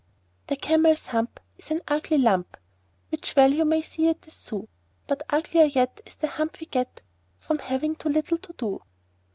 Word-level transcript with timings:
THE 0.47 0.55
Camel's 0.55 1.05
hump 1.05 1.39
is 1.59 1.69
an 1.69 1.81
ugly 1.87 2.17
lump 2.17 2.57
Which 3.09 3.35
well 3.35 3.53
you 3.53 3.65
may 3.65 3.83
see 3.83 4.09
at 4.09 4.23
the 4.23 4.31
Zoo; 4.31 4.67
But 5.05 5.21
uglier 5.29 5.65
yet 5.65 6.01
is 6.07 6.15
the 6.15 6.25
hump 6.27 6.59
we 6.59 6.65
get 6.65 7.03
From 7.37 7.59
having 7.59 7.95
too 7.95 8.09
little 8.09 8.39
to 8.39 8.53
do. 8.57 8.81